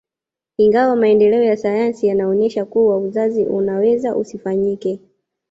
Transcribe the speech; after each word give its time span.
Ingawa 0.57 0.95
maendeleo 0.95 1.43
ya 1.43 1.57
sayansi 1.57 2.07
yanaonesha 2.07 2.65
kuwa 2.65 2.97
uzazi 2.97 3.45
unaweza 3.45 4.15
usifanyike 4.15 4.99